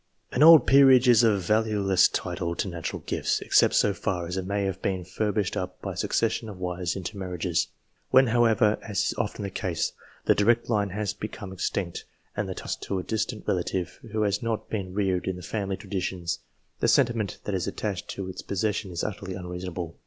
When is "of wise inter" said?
6.49-7.19